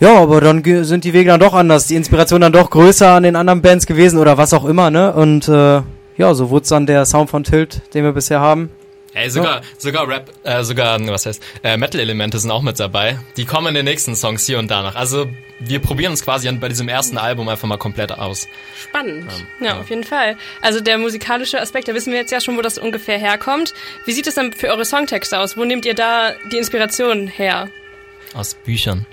Ja, 0.00 0.16
aber 0.16 0.40
dann 0.40 0.62
sind 0.84 1.04
die 1.04 1.12
Wege 1.12 1.30
dann 1.30 1.40
doch 1.40 1.54
anders, 1.54 1.86
die 1.88 1.96
Inspiration 1.96 2.40
dann 2.40 2.52
doch 2.52 2.70
größer 2.70 3.10
an 3.10 3.24
den 3.24 3.34
anderen 3.34 3.62
Bands 3.62 3.86
gewesen 3.86 4.18
oder 4.18 4.38
was 4.38 4.54
auch 4.54 4.64
immer, 4.64 4.90
ne? 4.90 5.12
Und 5.12 5.48
äh, 5.48 5.82
ja, 6.16 6.34
so 6.34 6.50
wurde 6.50 6.68
dann 6.68 6.86
der 6.86 7.04
Sound 7.04 7.30
von 7.30 7.42
Tilt, 7.42 7.82
den 7.94 8.04
wir 8.04 8.12
bisher 8.12 8.40
haben. 8.40 8.70
Ey, 9.14 9.30
sogar, 9.30 9.62
sogar 9.78 10.06
Rap, 10.06 10.30
äh, 10.44 10.62
sogar, 10.62 11.00
was 11.08 11.26
heißt, 11.26 11.42
äh, 11.64 11.76
Metal-Elemente 11.76 12.38
sind 12.38 12.50
auch 12.52 12.62
mit 12.62 12.78
dabei. 12.78 13.18
Die 13.36 13.46
kommen 13.46 13.68
in 13.68 13.74
den 13.74 13.84
nächsten 13.84 14.14
Songs 14.14 14.46
hier 14.46 14.60
und 14.60 14.70
da 14.70 14.82
noch. 14.82 14.94
Also, 14.94 15.26
wir 15.58 15.80
probieren 15.80 16.12
uns 16.12 16.22
quasi 16.22 16.46
an, 16.48 16.60
bei 16.60 16.68
diesem 16.68 16.88
ersten 16.88 17.18
Album 17.18 17.48
einfach 17.48 17.66
mal 17.66 17.78
komplett 17.78 18.12
aus. 18.12 18.46
Spannend. 18.80 19.28
Ja, 19.60 19.80
auf 19.80 19.90
jeden 19.90 20.04
Fall. 20.04 20.36
Also 20.60 20.80
der 20.80 20.98
musikalische 20.98 21.60
Aspekt, 21.60 21.88
da 21.88 21.94
wissen 21.94 22.12
wir 22.12 22.20
jetzt 22.20 22.30
ja 22.30 22.40
schon, 22.40 22.56
wo 22.56 22.62
das 22.62 22.78
ungefähr 22.78 23.18
herkommt. 23.18 23.74
Wie 24.04 24.12
sieht 24.12 24.28
es 24.28 24.36
dann 24.36 24.52
für 24.52 24.68
eure 24.68 24.84
Songtexte 24.84 25.38
aus? 25.38 25.56
Wo 25.56 25.64
nehmt 25.64 25.84
ihr 25.84 25.94
da 25.94 26.34
die 26.52 26.58
Inspiration 26.58 27.26
her? 27.26 27.68
Aus 28.34 28.54
Büchern. 28.54 29.04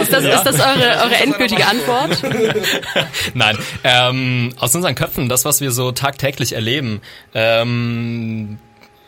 Ist 0.00 0.12
das, 0.12 0.24
ist 0.24 0.42
das 0.42 0.60
eure, 0.60 1.04
eure 1.04 1.16
endgültige 1.16 1.64
Antwort? 1.66 2.20
Nein, 3.34 3.56
ähm, 3.84 4.52
aus 4.58 4.74
unseren 4.74 4.94
Köpfen, 4.94 5.28
das, 5.28 5.44
was 5.44 5.60
wir 5.60 5.70
so 5.70 5.92
tagtäglich 5.92 6.52
erleben, 6.54 7.00
ähm, 7.34 8.58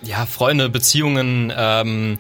ja, 0.03 0.27
Freunde, 0.27 0.69
Beziehungen, 0.69 1.53
ähm, 1.57 2.19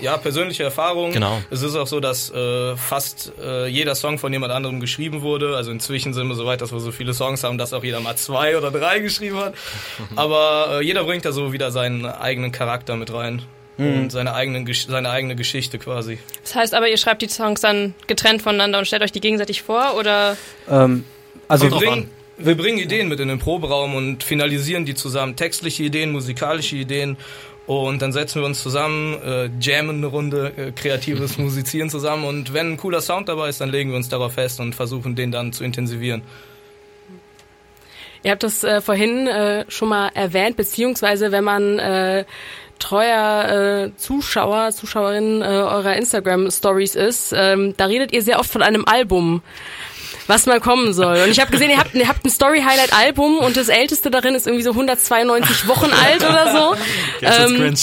Ja, 0.00 0.16
persönliche 0.16 0.62
Erfahrung. 0.62 1.12
Genau. 1.12 1.42
Es 1.50 1.62
ist 1.62 1.76
auch 1.76 1.86
so, 1.86 2.00
dass 2.00 2.30
äh, 2.30 2.76
fast 2.76 3.32
äh, 3.40 3.66
jeder 3.66 3.94
Song 3.94 4.18
von 4.18 4.32
jemand 4.32 4.52
anderem 4.52 4.80
geschrieben 4.80 5.22
wurde. 5.22 5.56
Also 5.56 5.70
inzwischen 5.70 6.14
sind 6.14 6.28
wir 6.28 6.34
so 6.34 6.46
weit, 6.46 6.60
dass 6.60 6.72
wir 6.72 6.80
so 6.80 6.92
viele 6.92 7.14
Songs 7.14 7.44
haben, 7.44 7.58
dass 7.58 7.72
auch 7.72 7.84
jeder 7.84 8.00
mal 8.00 8.16
zwei 8.16 8.56
oder 8.56 8.70
drei 8.70 9.00
geschrieben 9.00 9.38
hat. 9.38 9.54
Aber 10.16 10.80
äh, 10.80 10.84
jeder 10.84 11.04
bringt 11.04 11.24
da 11.24 11.32
so 11.32 11.52
wieder 11.52 11.70
seinen 11.70 12.06
eigenen 12.06 12.52
Charakter 12.52 12.96
mit 12.96 13.12
rein. 13.12 13.42
Und 13.78 14.12
seine, 14.12 14.34
eigenen, 14.34 14.70
seine 14.88 15.08
eigene 15.08 15.36
Geschichte 15.36 15.78
quasi. 15.78 16.18
Das 16.42 16.54
heißt 16.54 16.74
aber, 16.74 16.88
ihr 16.88 16.98
schreibt 16.98 17.22
die 17.22 17.28
Songs 17.28 17.62
dann 17.62 17.94
getrennt 18.08 18.42
voneinander 18.42 18.78
und 18.78 18.84
stellt 18.84 19.00
euch 19.00 19.12
die 19.12 19.20
gegenseitig 19.20 19.62
vor 19.62 19.96
oder 19.96 20.36
Ähm, 20.70 21.04
also 21.48 21.64
Wir 21.64 21.78
bringen, 21.78 22.10
wir 22.42 22.56
bringen 22.56 22.78
Ideen 22.78 23.08
mit 23.08 23.20
in 23.20 23.28
den 23.28 23.38
Proberaum 23.38 23.94
und 23.94 24.22
finalisieren 24.22 24.84
die 24.84 24.94
zusammen. 24.94 25.36
Textliche 25.36 25.82
Ideen, 25.82 26.12
musikalische 26.12 26.76
Ideen. 26.76 27.16
Und 27.70 28.02
dann 28.02 28.10
setzen 28.10 28.40
wir 28.40 28.46
uns 28.46 28.60
zusammen, 28.64 29.14
äh, 29.22 29.48
jammen 29.60 29.98
eine 29.98 30.06
Runde, 30.08 30.52
äh, 30.56 30.72
kreatives 30.72 31.38
Musizieren 31.38 31.88
zusammen. 31.88 32.24
Und 32.24 32.52
wenn 32.52 32.72
ein 32.72 32.76
cooler 32.76 33.00
Sound 33.00 33.28
dabei 33.28 33.48
ist, 33.48 33.60
dann 33.60 33.70
legen 33.70 33.90
wir 33.90 33.96
uns 33.96 34.08
darauf 34.08 34.32
fest 34.32 34.58
und 34.58 34.74
versuchen, 34.74 35.14
den 35.14 35.30
dann 35.30 35.52
zu 35.52 35.62
intensivieren. 35.62 36.22
Ihr 38.24 38.32
habt 38.32 38.42
das 38.42 38.64
äh, 38.64 38.80
vorhin 38.80 39.28
äh, 39.28 39.66
schon 39.68 39.88
mal 39.88 40.08
erwähnt, 40.14 40.56
beziehungsweise 40.56 41.30
wenn 41.30 41.44
man 41.44 41.78
äh, 41.78 42.24
treuer 42.80 43.84
äh, 43.84 43.96
Zuschauer, 43.96 44.72
Zuschauerin 44.72 45.40
äh, 45.40 45.44
eurer 45.44 45.94
Instagram-Stories 45.94 46.96
ist. 46.96 47.32
Ähm, 47.36 47.74
da 47.76 47.84
redet 47.84 48.12
ihr 48.12 48.22
sehr 48.22 48.40
oft 48.40 48.50
von 48.50 48.62
einem 48.62 48.84
Album 48.84 49.42
was 50.30 50.46
mal 50.46 50.60
kommen 50.60 50.94
soll. 50.94 51.18
Und 51.24 51.30
ich 51.30 51.40
habe 51.40 51.50
gesehen, 51.50 51.70
ihr 51.70 51.78
habt, 51.78 51.94
ihr 51.94 52.08
habt 52.08 52.24
ein 52.24 52.30
Story-Highlight-Album 52.30 53.38
und 53.38 53.56
das 53.56 53.68
älteste 53.68 54.10
darin 54.10 54.34
ist 54.34 54.46
irgendwie 54.46 54.62
so 54.62 54.70
192 54.70 55.66
Wochen 55.66 55.90
alt 55.92 56.24
oder 56.24 56.52
so. 56.52 56.76
Ähm, 57.22 57.74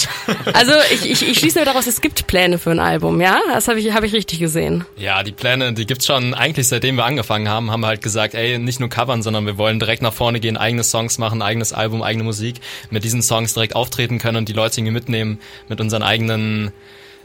also 0.52 0.72
ich, 0.92 1.08
ich, 1.08 1.28
ich 1.28 1.38
schließe 1.38 1.60
mir 1.60 1.64
daraus, 1.64 1.86
es 1.86 2.00
gibt 2.00 2.26
Pläne 2.26 2.58
für 2.58 2.70
ein 2.70 2.80
Album, 2.80 3.20
ja? 3.20 3.38
Das 3.52 3.68
habe 3.68 3.78
ich, 3.78 3.92
hab 3.92 4.02
ich 4.02 4.12
richtig 4.12 4.40
gesehen. 4.40 4.84
Ja, 4.96 5.22
die 5.22 5.32
Pläne, 5.32 5.72
die 5.74 5.86
gibt's 5.86 6.06
schon 6.06 6.34
eigentlich 6.34 6.68
seitdem 6.68 6.96
wir 6.96 7.04
angefangen 7.04 7.48
haben, 7.48 7.70
haben 7.70 7.80
wir 7.80 7.88
halt 7.88 8.02
gesagt, 8.02 8.34
ey, 8.34 8.58
nicht 8.58 8.80
nur 8.80 8.88
covern, 8.88 9.22
sondern 9.22 9.46
wir 9.46 9.58
wollen 9.58 9.78
direkt 9.78 10.02
nach 10.02 10.12
vorne 10.12 10.40
gehen, 10.40 10.56
eigene 10.56 10.82
Songs 10.82 11.18
machen, 11.18 11.42
eigenes 11.42 11.72
Album, 11.72 12.02
eigene 12.02 12.24
Musik, 12.24 12.56
mit 12.90 13.04
diesen 13.04 13.22
Songs 13.22 13.54
direkt 13.54 13.76
auftreten 13.76 14.18
können 14.18 14.38
und 14.38 14.48
die 14.48 14.54
Leute 14.54 14.80
irgendwie 14.80 14.94
mitnehmen 14.94 15.38
mit 15.68 15.80
unseren 15.80 16.02
eigenen 16.02 16.72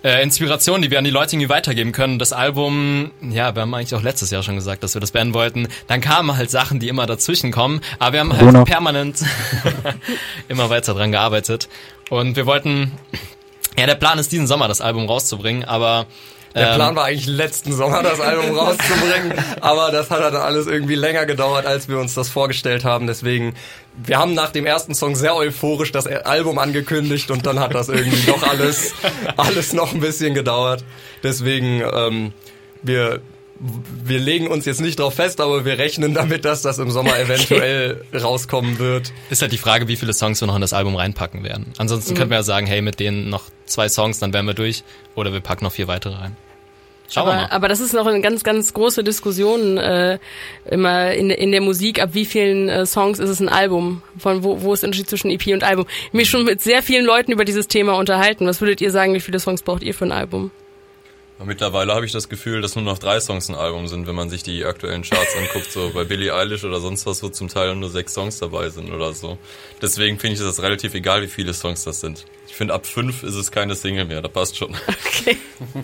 äh, 0.03 0.21
Inspiration, 0.21 0.81
die 0.81 0.91
wir 0.91 0.97
an 0.97 1.05
die 1.05 1.09
Leute 1.09 1.35
irgendwie 1.35 1.49
weitergeben 1.49 1.91
können. 1.91 2.19
Das 2.19 2.33
Album, 2.33 3.11
ja, 3.21 3.55
wir 3.55 3.61
haben 3.61 3.73
eigentlich 3.73 3.95
auch 3.95 4.01
letztes 4.01 4.31
Jahr 4.31 4.43
schon 4.43 4.55
gesagt, 4.55 4.83
dass 4.83 4.93
wir 4.93 5.01
das 5.01 5.11
beenden 5.11 5.33
wollten. 5.33 5.67
Dann 5.87 6.01
kamen 6.01 6.35
halt 6.35 6.51
Sachen, 6.51 6.79
die 6.79 6.89
immer 6.89 7.05
dazwischen 7.05 7.51
kommen, 7.51 7.81
aber 7.99 8.13
wir 8.13 8.19
haben 8.19 8.29
Corona. 8.29 8.59
halt 8.59 8.67
permanent 8.67 9.21
immer 10.49 10.69
weiter 10.69 10.93
dran 10.93 11.11
gearbeitet. 11.11 11.69
Und 12.09 12.35
wir 12.35 12.45
wollten, 12.45 12.91
ja, 13.77 13.85
der 13.85 13.95
Plan 13.95 14.19
ist 14.19 14.31
diesen 14.31 14.45
Sommer 14.45 14.67
das 14.67 14.81
Album 14.81 15.05
rauszubringen, 15.05 15.63
aber 15.63 16.05
Der 16.55 16.69
ähm, 16.69 16.75
Plan 16.75 16.95
war 16.95 17.05
eigentlich 17.05 17.25
letzten 17.25 17.73
Sommer 17.73 18.03
das 18.03 18.19
Album 18.19 18.51
rauszubringen, 18.57 19.33
aber 19.61 19.91
das 19.91 20.11
hat 20.11 20.21
dann 20.21 20.35
alles 20.35 20.67
irgendwie 20.67 20.95
länger 20.95 21.25
gedauert, 21.25 21.65
als 21.65 21.89
wir 21.89 21.97
uns 21.99 22.13
das 22.13 22.29
vorgestellt 22.29 22.85
haben. 22.85 23.07
Deswegen, 23.07 23.55
wir 24.05 24.17
haben 24.17 24.33
nach 24.33 24.51
dem 24.51 24.65
ersten 24.65 24.93
Song 24.93 25.15
sehr 25.15 25.35
euphorisch 25.35 25.91
das 25.91 26.05
Album 26.05 26.59
angekündigt 26.59 27.31
und 27.31 27.45
dann 27.45 27.59
hat 27.59 27.73
das 27.73 27.89
irgendwie 27.89 28.25
doch 28.27 28.43
alles, 28.43 28.93
alles 29.37 29.73
noch 29.73 29.93
ein 29.93 29.99
bisschen 29.99 30.33
gedauert. 30.33 30.83
Deswegen, 31.23 31.81
ähm, 31.81 32.33
wir, 32.83 33.21
wir 34.03 34.19
legen 34.19 34.47
uns 34.47 34.65
jetzt 34.65 34.81
nicht 34.81 34.99
drauf 34.99 35.15
fest, 35.15 35.41
aber 35.41 35.65
wir 35.65 35.77
rechnen 35.77 36.13
damit, 36.13 36.45
dass 36.45 36.61
das 36.61 36.77
im 36.77 36.91
Sommer 36.91 37.17
eventuell 37.19 38.03
rauskommen 38.13 38.77
wird. 38.77 39.11
Ist 39.29 39.41
halt 39.41 39.53
die 39.53 39.57
Frage, 39.57 39.87
wie 39.87 39.95
viele 39.95 40.13
Songs 40.13 40.41
wir 40.41 40.47
noch 40.47 40.55
in 40.55 40.61
das 40.61 40.73
Album 40.73 40.95
reinpacken 40.95 41.43
werden. 41.43 41.73
Ansonsten 41.77 42.13
könnten 42.13 42.31
wir 42.31 42.37
ja 42.37 42.43
sagen, 42.43 42.67
hey, 42.67 42.81
mit 42.81 42.99
denen 42.99 43.29
noch 43.29 43.45
zwei 43.65 43.89
Songs, 43.89 44.19
dann 44.19 44.33
wären 44.33 44.45
wir 44.45 44.53
durch. 44.53 44.83
Oder 45.15 45.33
wir 45.33 45.39
packen 45.39 45.63
noch 45.63 45.71
vier 45.71 45.87
weitere 45.87 46.15
rein. 46.15 46.35
Schauen 47.13 47.27
wir 47.27 47.33
Aber, 47.33 47.41
mal. 47.41 47.49
aber 47.51 47.67
das 47.67 47.79
ist 47.79 47.93
noch 47.93 48.07
eine 48.07 48.21
ganz, 48.21 48.43
ganz 48.43 48.73
große 48.73 49.03
Diskussion 49.03 49.77
äh, 49.77 50.17
immer 50.65 51.13
in, 51.13 51.29
in 51.29 51.51
der 51.51 51.61
Musik. 51.61 52.01
Ab 52.01 52.09
wie 52.13 52.25
vielen 52.25 52.69
äh, 52.69 52.85
Songs 52.87 53.19
ist 53.19 53.29
es 53.29 53.39
ein 53.39 53.49
Album? 53.49 54.01
Von 54.17 54.43
wo, 54.43 54.61
wo 54.61 54.73
ist 54.73 54.81
der 54.81 54.87
Unterschied 54.87 55.09
zwischen 55.09 55.29
EP 55.29 55.47
und 55.47 55.63
Album? 55.63 55.85
Ich 55.87 56.07
habe 56.07 56.17
mich 56.17 56.29
schon 56.29 56.43
mit 56.43 56.61
sehr 56.61 56.81
vielen 56.81 57.05
Leuten 57.05 57.31
über 57.31 57.45
dieses 57.45 57.67
Thema 57.67 57.93
unterhalten. 57.93 58.47
Was 58.47 58.61
würdet 58.61 58.81
ihr 58.81 58.89
sagen, 58.89 59.13
wie 59.13 59.19
viele 59.19 59.39
Songs 59.39 59.61
braucht 59.61 59.83
ihr 59.83 59.93
für 59.93 60.05
ein 60.05 60.11
Album? 60.11 60.49
Mittlerweile 61.45 61.93
habe 61.93 62.05
ich 62.05 62.11
das 62.11 62.29
Gefühl, 62.29 62.61
dass 62.61 62.75
nur 62.75 62.85
noch 62.85 62.99
drei 62.99 63.19
Songs 63.19 63.49
ein 63.49 63.55
Album 63.55 63.87
sind, 63.87 64.07
wenn 64.07 64.15
man 64.15 64.29
sich 64.29 64.43
die 64.43 64.63
aktuellen 64.63 65.01
Charts 65.01 65.35
anguckt. 65.35 65.71
So 65.71 65.91
bei 65.93 66.05
Billie 66.05 66.33
Eilish 66.33 66.63
oder 66.63 66.79
sonst 66.79 67.05
was, 67.05 67.21
wo 67.21 67.29
zum 67.29 67.47
Teil 67.49 67.75
nur 67.75 67.89
sechs 67.89 68.13
Songs 68.13 68.39
dabei 68.39 68.69
sind 68.69 68.91
oder 68.91 69.13
so. 69.13 69.37
Deswegen 69.81 70.17
finde 70.19 70.35
ich 70.35 70.39
das 70.39 70.61
relativ 70.61 70.93
egal, 70.93 71.21
wie 71.21 71.27
viele 71.27 71.53
Songs 71.53 71.83
das 71.83 71.99
sind. 71.99 72.25
Ich 72.47 72.55
finde, 72.55 72.73
ab 72.73 72.85
fünf 72.85 73.23
ist 73.23 73.35
es 73.35 73.51
keine 73.51 73.75
Single 73.75 74.05
mehr, 74.05 74.21
da 74.21 74.29
passt 74.29 74.57
schon. 74.57 74.75
Okay. 75.05 75.37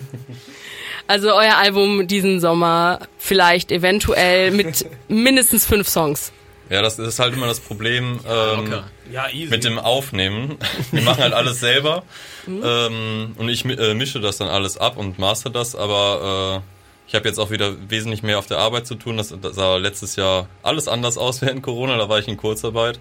Also 1.10 1.34
euer 1.34 1.56
Album 1.56 2.06
diesen 2.06 2.38
Sommer 2.38 3.00
vielleicht 3.18 3.72
eventuell 3.72 4.52
mit 4.52 4.86
mindestens 5.08 5.66
fünf 5.66 5.88
Songs. 5.88 6.30
Ja, 6.68 6.82
das 6.82 7.00
ist 7.00 7.18
halt 7.18 7.34
immer 7.34 7.48
das 7.48 7.58
Problem 7.58 8.20
ähm, 8.24 8.74
Ja, 9.10 9.28
easy. 9.28 9.50
mit 9.50 9.64
dem 9.64 9.80
Aufnehmen. 9.80 10.56
Wir 10.92 11.02
machen 11.02 11.20
halt 11.20 11.32
alles 11.32 11.58
selber 11.58 12.04
ähm, 12.46 13.34
und 13.36 13.48
ich 13.48 13.64
äh, 13.64 13.92
mische 13.94 14.20
das 14.20 14.36
dann 14.36 14.46
alles 14.46 14.78
ab 14.78 14.96
und 14.98 15.18
master 15.18 15.50
das, 15.50 15.74
aber 15.74 16.62
äh, 16.62 17.08
ich 17.08 17.16
habe 17.16 17.26
jetzt 17.26 17.40
auch 17.40 17.50
wieder 17.50 17.74
wesentlich 17.88 18.22
mehr 18.22 18.38
auf 18.38 18.46
der 18.46 18.58
Arbeit 18.58 18.86
zu 18.86 18.94
tun. 18.94 19.16
Das, 19.16 19.34
das 19.42 19.56
sah 19.56 19.78
letztes 19.78 20.14
Jahr 20.14 20.46
alles 20.62 20.86
anders 20.86 21.18
aus 21.18 21.42
während 21.42 21.64
Corona, 21.64 21.96
da 21.96 22.08
war 22.08 22.20
ich 22.20 22.28
in 22.28 22.36
Kurzarbeit. 22.36 23.00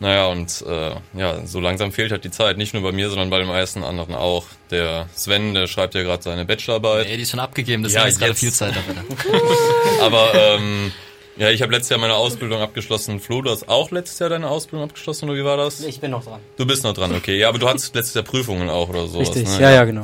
Naja, 0.00 0.26
und 0.28 0.64
äh, 0.66 0.92
ja, 1.18 1.44
so 1.44 1.58
langsam 1.58 1.90
fehlt 1.90 2.12
halt 2.12 2.24
die 2.24 2.30
Zeit. 2.30 2.56
Nicht 2.56 2.72
nur 2.72 2.82
bei 2.84 2.92
mir, 2.92 3.08
sondern 3.08 3.30
bei 3.30 3.38
den 3.38 3.48
meisten 3.48 3.82
anderen 3.82 4.14
auch. 4.14 4.44
Der 4.70 5.08
Sven, 5.14 5.54
der 5.54 5.66
schreibt 5.66 5.94
ja 5.94 6.02
gerade 6.02 6.22
seine 6.22 6.44
Bachelorarbeit. 6.44 7.06
Ey, 7.06 7.16
die 7.16 7.24
ist 7.24 7.30
schon 7.30 7.40
abgegeben, 7.40 7.82
das 7.82 7.92
Ja, 7.92 8.04
ist 8.04 8.20
gerade 8.20 8.34
viel 8.34 8.52
Zeit 8.52 8.74
dafür. 8.76 8.94
Aber 10.00 10.32
ähm, 10.34 10.92
ja, 11.36 11.50
ich 11.50 11.62
habe 11.62 11.72
letztes 11.72 11.90
Jahr 11.90 12.00
meine 12.00 12.14
Ausbildung 12.14 12.60
abgeschlossen. 12.60 13.20
Flo, 13.20 13.42
du 13.42 13.50
hast 13.50 13.68
auch 13.68 13.90
letztes 13.90 14.18
Jahr 14.18 14.28
deine 14.30 14.48
Ausbildung 14.48 14.88
abgeschlossen, 14.88 15.28
oder 15.28 15.38
wie 15.38 15.44
war 15.44 15.56
das? 15.56 15.80
Ich 15.80 16.00
bin 16.00 16.10
noch 16.12 16.24
dran. 16.24 16.40
Du 16.56 16.66
bist 16.66 16.84
noch 16.84 16.94
dran, 16.94 17.14
okay. 17.14 17.36
Ja, 17.36 17.48
aber 17.48 17.58
du 17.58 17.68
hattest 17.68 17.94
letztes 17.94 18.14
Jahr 18.14 18.24
Prüfungen 18.24 18.68
auch 18.68 18.88
oder 18.88 19.06
sowas. 19.06 19.28
Richtig, 19.28 19.48
ne? 19.48 19.62
ja, 19.62 19.70
ja, 19.70 19.84
genau. 19.84 20.02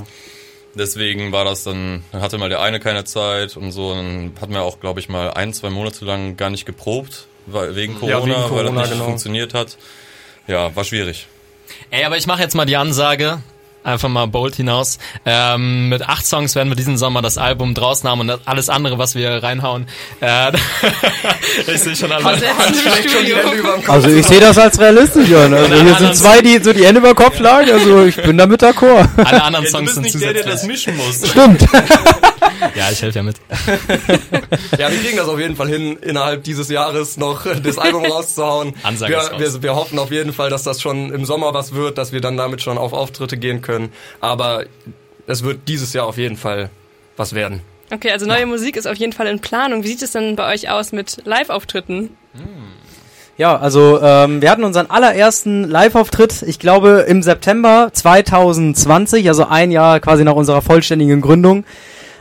Deswegen 0.76 1.30
war 1.30 1.44
das 1.44 1.62
dann, 1.64 2.02
dann 2.10 2.20
hatte 2.20 2.38
mal 2.38 2.48
der 2.48 2.60
eine 2.60 2.80
keine 2.80 3.04
Zeit 3.04 3.56
und 3.56 3.70
so. 3.70 3.94
Dann 3.94 4.32
hatten 4.40 4.52
wir 4.52 4.62
auch, 4.62 4.80
glaube 4.80 5.00
ich, 5.00 5.08
mal 5.08 5.30
ein, 5.32 5.52
zwei 5.52 5.70
Monate 5.70 6.04
lang 6.04 6.36
gar 6.36 6.50
nicht 6.50 6.66
geprobt, 6.66 7.26
weil, 7.46 7.74
wegen 7.76 7.94
Corona, 7.94 8.10
Ja, 8.18 8.24
wegen 8.24 8.34
weil 8.34 8.48
Corona, 8.48 8.70
das 8.80 8.88
nicht 8.88 8.92
genau. 8.92 9.04
funktioniert 9.04 9.54
hat. 9.54 9.76
Ja, 10.46 10.74
war 10.76 10.84
schwierig. 10.84 11.26
Ey, 11.90 12.04
aber 12.04 12.16
ich 12.16 12.26
mache 12.26 12.42
jetzt 12.42 12.54
mal 12.54 12.66
die 12.66 12.76
Ansage, 12.76 13.38
einfach 13.82 14.08
mal 14.08 14.26
bold 14.26 14.54
hinaus. 14.54 14.98
Ähm, 15.24 15.88
mit 15.88 16.02
acht 16.08 16.26
Songs 16.26 16.54
werden 16.54 16.68
wir 16.70 16.76
diesen 16.76 16.96
Sommer 16.98 17.22
das 17.22 17.38
Album 17.38 17.74
draußen 17.74 18.08
haben 18.08 18.20
und 18.20 18.28
das- 18.28 18.40
alles 18.46 18.68
andere, 18.68 18.98
was 18.98 19.14
wir 19.14 19.42
reinhauen. 19.42 19.86
Äh, 20.20 20.52
ich 21.66 21.80
sehe 21.80 21.96
schon 21.96 22.12
alle. 22.12 22.36
Schlägt 22.38 23.10
schon 23.10 23.24
die 23.26 23.34
Hände 23.34 23.56
überm 23.56 23.76
Kopf. 23.84 23.90
Also 23.90 24.08
ich 24.08 24.26
sehe 24.26 24.40
das 24.40 24.58
als 24.58 24.78
realistisch 24.78 25.32
an. 25.32 25.52
Also 25.54 25.74
hier 25.74 25.94
sind 25.96 26.16
zwei, 26.16 26.40
die 26.42 26.58
so 26.62 26.72
die 26.72 26.84
Hände 26.86 27.00
über 27.00 27.14
Kopf 27.14 27.36
schlagen. 27.36 27.70
Also 27.70 28.04
ich 28.04 28.16
bin 28.16 28.36
damit 28.38 28.62
d'accord. 28.62 29.08
Alle 29.24 29.42
anderen 29.42 29.66
Songs 29.66 29.94
sind 29.94 30.10
zusätzlich. 30.10 30.62
mischen 30.64 30.96
muss. 30.96 31.28
Stimmt. 31.28 31.66
ja, 32.74 32.90
ich 32.90 33.02
helfe 33.02 33.18
ja 33.18 33.22
mit. 33.22 33.36
Ja, 34.78 34.90
wir 34.90 34.98
kriegen 34.98 35.16
das 35.16 35.28
auf 35.28 35.38
jeden 35.38 35.56
Fall 35.56 35.68
hin, 35.68 35.96
innerhalb 35.98 36.44
dieses 36.44 36.68
Jahres 36.68 37.16
noch 37.16 37.46
das 37.62 37.78
Album 37.78 38.04
rauszuhauen. 38.04 38.74
Ansage 38.82 39.12
wir, 39.12 39.18
raus. 39.18 39.30
wir, 39.38 39.62
wir 39.62 39.74
hoffen 39.74 39.98
auf 39.98 40.10
jeden 40.10 40.32
Fall, 40.32 40.50
dass 40.50 40.62
das 40.62 40.80
schon 40.80 41.12
im 41.12 41.24
Sommer 41.24 41.54
was 41.54 41.74
wird, 41.74 41.98
dass 41.98 42.12
wir 42.12 42.20
dann 42.20 42.36
damit 42.36 42.62
schon 42.62 42.78
auf 42.78 42.92
Auftritte 42.92 43.36
gehen 43.36 43.62
können. 43.62 43.92
Aber 44.20 44.64
es 45.26 45.44
wird 45.44 45.68
dieses 45.68 45.92
Jahr 45.92 46.06
auf 46.06 46.18
jeden 46.18 46.36
Fall 46.36 46.70
was 47.16 47.34
werden. 47.34 47.60
Okay, 47.92 48.10
also 48.10 48.26
neue 48.26 48.46
Musik 48.46 48.76
ist 48.76 48.86
auf 48.86 48.96
jeden 48.96 49.12
Fall 49.12 49.26
in 49.26 49.40
Planung. 49.40 49.84
Wie 49.84 49.88
sieht 49.88 50.02
es 50.02 50.12
denn 50.12 50.36
bei 50.36 50.52
euch 50.52 50.70
aus 50.70 50.92
mit 50.92 51.22
Live-Auftritten? 51.24 52.10
Ja, 53.36 53.56
also 53.56 54.00
ähm, 54.00 54.40
wir 54.42 54.50
hatten 54.50 54.64
unseren 54.64 54.90
allerersten 54.90 55.64
Live-Auftritt, 55.64 56.42
ich 56.42 56.58
glaube 56.58 57.04
im 57.08 57.22
September 57.22 57.90
2020, 57.92 59.28
also 59.28 59.46
ein 59.46 59.70
Jahr 59.70 59.98
quasi 60.00 60.24
nach 60.24 60.34
unserer 60.34 60.62
vollständigen 60.62 61.20
Gründung. 61.20 61.64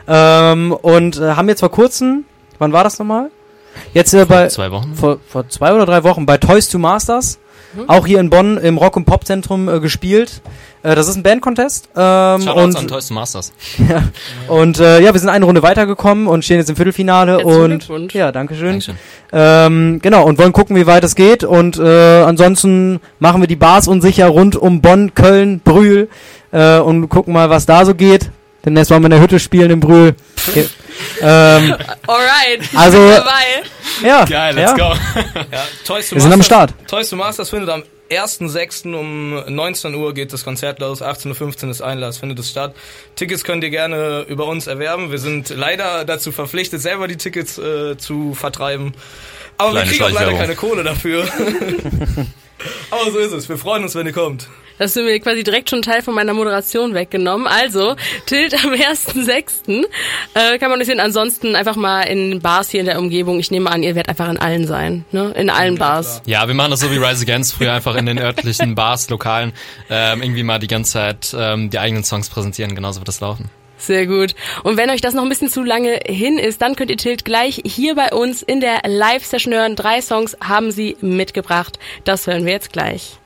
Ähm, 0.07 0.71
und 0.73 1.17
äh, 1.19 1.35
haben 1.35 1.47
jetzt 1.49 1.61
vor 1.61 1.71
kurzem, 1.71 2.25
wann 2.59 2.73
war 2.73 2.83
das 2.83 2.99
nochmal? 2.99 3.29
Jetzt 3.93 4.13
äh, 4.13 4.25
bei 4.25 4.47
Zwei 4.47 4.71
Wochen. 4.71 4.93
vor, 4.95 5.17
vor 5.27 5.49
zwei 5.49 5.73
oder 5.73 5.85
drei 5.85 6.03
Wochen 6.03 6.25
bei 6.25 6.37
Toys 6.37 6.69
to 6.69 6.77
Masters, 6.77 7.39
auch 7.87 8.05
hier 8.05 8.19
in 8.19 8.29
Bonn 8.29 8.57
im 8.57 8.77
Rock- 8.77 8.97
und 8.97 9.05
Pop-Zentrum 9.05 9.67
äh, 9.67 9.79
gespielt. 9.79 10.41
Äh, 10.83 10.93
das 10.93 11.07
ist 11.07 11.15
ein 11.15 11.23
Band-Contest. 11.23 11.89
Ähm, 11.95 12.41
Shoutouts 12.41 12.75
und 12.75 12.77
an 12.77 12.87
Toys 12.87 13.07
to 13.07 13.15
Masters. 13.15 13.51
und 14.47 14.79
äh, 14.79 14.99
ja, 15.01 15.11
wir 15.11 15.19
sind 15.19 15.29
eine 15.29 15.45
Runde 15.45 15.63
weitergekommen 15.63 16.27
und 16.27 16.45
stehen 16.45 16.57
jetzt 16.57 16.69
im 16.69 16.75
Viertelfinale. 16.75 17.37
Herzlichen 17.37 17.61
und 17.63 17.69
Glückwunsch. 17.79 18.13
ja, 18.13 18.31
Dankeschön. 18.31 18.67
Dankeschön. 18.71 18.95
Ähm, 19.31 19.99
genau, 20.03 20.23
und 20.25 20.37
wollen 20.37 20.53
gucken, 20.53 20.75
wie 20.75 20.85
weit 20.85 21.03
es 21.03 21.15
geht. 21.15 21.43
Und 21.43 21.79
äh, 21.79 22.21
ansonsten 22.21 22.99
machen 23.17 23.41
wir 23.41 23.47
die 23.47 23.55
Bars 23.55 23.87
unsicher 23.87 24.27
rund 24.27 24.55
um 24.55 24.81
Bonn, 24.81 25.15
Köln, 25.15 25.59
Brühl 25.63 26.09
äh, 26.51 26.77
und 26.77 27.09
gucken 27.09 27.33
mal, 27.33 27.49
was 27.49 27.65
da 27.65 27.85
so 27.85 27.95
geht. 27.95 28.29
Denn 28.65 28.77
jetzt 28.77 28.89
wollen 28.91 29.01
wir 29.01 29.07
in 29.07 29.11
der 29.11 29.21
Hütte 29.21 29.39
spielen 29.39 29.71
in 29.71 29.79
Brühl. 29.79 30.15
Okay. 30.49 30.67
ähm, 31.21 31.73
Alright, 32.05 32.61
Also- 32.75 32.97
dabei. 33.09 33.63
ja, 34.05 34.25
Geil, 34.25 34.53
let's 34.55 34.71
ja. 34.77 34.89
go. 34.89 34.93
Ja, 35.51 35.63
Toys 35.85 36.09
to 36.09 36.15
Wir 36.15 36.21
sind 36.21 36.33
am 36.33 36.39
Masters- 36.39 36.45
Start. 36.45 36.73
Toys 36.89 37.09
to 37.09 37.15
Masters 37.15 37.49
findet 37.49 37.69
am 37.69 37.83
1.6. 38.11 38.93
um 38.93 39.41
19 39.47 39.95
Uhr 39.95 40.13
geht 40.13 40.33
das 40.33 40.43
Konzert 40.43 40.79
los, 40.79 41.01
18.15 41.01 41.63
Uhr 41.65 41.71
ist 41.71 41.81
Einlass, 41.81 42.17
findet 42.17 42.39
es 42.39 42.49
statt. 42.49 42.75
Tickets 43.15 43.43
könnt 43.45 43.63
ihr 43.63 43.69
gerne 43.69 44.25
über 44.27 44.45
uns 44.47 44.67
erwerben. 44.67 45.11
Wir 45.11 45.17
sind 45.19 45.49
leider 45.49 46.03
dazu 46.03 46.31
verpflichtet, 46.33 46.81
selber 46.81 47.07
die 47.07 47.15
Tickets 47.17 47.57
äh, 47.57 47.97
zu 47.97 48.33
vertreiben. 48.33 48.93
Aber 49.57 49.71
Kleine 49.71 49.85
wir 49.89 49.97
kriegen 49.97 50.03
auch 50.15 50.19
leider 50.19 50.33
keine 50.37 50.55
Kohle 50.55 50.83
dafür. 50.83 51.25
Aber 52.91 53.11
so 53.11 53.17
ist 53.19 53.31
es. 53.31 53.47
Wir 53.49 53.57
freuen 53.57 53.83
uns, 53.83 53.95
wenn 53.95 54.05
ihr 54.07 54.13
kommt. 54.13 54.47
Das 54.77 54.93
du 54.93 55.03
mir 55.03 55.19
quasi 55.19 55.43
direkt 55.43 55.69
schon 55.69 55.81
Teil 55.81 56.01
von 56.01 56.13
meiner 56.13 56.33
Moderation 56.33 56.93
weggenommen. 56.93 57.47
Also, 57.47 57.95
Tilt 58.25 58.53
am 58.63 58.71
1.6. 58.71 59.85
Äh, 60.33 60.57
kann 60.57 60.69
man 60.69 60.79
das 60.79 60.87
sehen. 60.87 60.99
Ansonsten 60.99 61.55
einfach 61.55 61.75
mal 61.75 62.01
in 62.03 62.39
Bars 62.41 62.69
hier 62.69 62.79
in 62.79 62.85
der 62.85 62.99
Umgebung. 62.99 63.39
Ich 63.39 63.51
nehme 63.51 63.69
an, 63.69 63.83
ihr 63.83 63.95
werdet 63.95 64.09
einfach 64.09 64.29
in 64.29 64.37
allen 64.37 64.67
sein. 64.67 65.05
Ne? 65.11 65.33
In 65.35 65.49
allen 65.49 65.77
Bars. 65.77 66.21
Ja, 66.25 66.47
wir 66.47 66.55
machen 66.55 66.71
das 66.71 66.79
so 66.79 66.91
wie 66.91 66.97
Rise 66.97 67.23
Against 67.23 67.53
früher 67.53 67.73
einfach 67.73 67.95
in 67.95 68.05
den 68.05 68.19
örtlichen 68.19 68.75
Bars, 68.75 69.09
Lokalen, 69.09 69.53
ähm, 69.89 70.21
irgendwie 70.21 70.43
mal 70.43 70.59
die 70.59 70.67
ganze 70.67 70.93
Zeit 70.93 71.35
ähm, 71.37 71.69
die 71.69 71.79
eigenen 71.79 72.03
Songs 72.03 72.29
präsentieren. 72.29 72.75
Genauso 72.75 72.99
wird 72.99 73.07
das 73.07 73.19
laufen. 73.19 73.49
Sehr 73.77 74.07
gut. 74.07 74.33
Und 74.63 74.77
wenn 74.77 74.89
euch 74.89 75.01
das 75.01 75.13
noch 75.13 75.23
ein 75.23 75.29
bisschen 75.29 75.49
zu 75.49 75.61
lange 75.61 75.99
hin 76.05 76.37
ist, 76.37 76.61
dann 76.61 76.75
könnt 76.75 76.89
ihr 76.89 76.97
Tilt 76.97 77.25
gleich 77.25 77.61
hier 77.65 77.95
bei 77.95 78.13
uns 78.13 78.41
in 78.41 78.61
der 78.61 78.81
Live-Session 78.87 79.53
hören. 79.53 79.75
Drei 79.75 80.01
Songs 80.01 80.37
haben 80.41 80.71
sie 80.71 80.95
mitgebracht. 81.01 81.79
Das 82.05 82.25
hören 82.25 82.45
wir 82.45 82.53
jetzt 82.53 82.71
gleich. 82.71 83.17